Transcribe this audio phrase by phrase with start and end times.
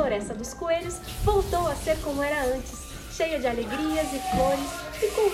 [0.00, 2.72] Floresta dos Coelhos voltou a ser como era antes,
[3.12, 4.70] cheia de alegrias e flores
[5.02, 5.30] e com